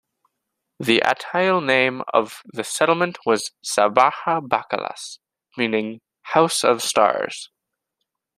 The 0.79 1.03
Atayal 1.05 1.63
name 1.63 2.01
of 2.11 2.41
the 2.45 2.63
settlement 2.63 3.19
was 3.23 3.51
Sabaha 3.63 4.41
Bakalas, 4.41 5.19
meaning 5.55 6.01
"house 6.33 6.63
of 6.63 6.81
stars". 6.81 7.51